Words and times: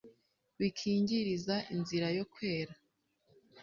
wikingiriza 0.59 1.55
inzira 1.73 2.07
yo 2.17 2.25
kwera 2.33 2.73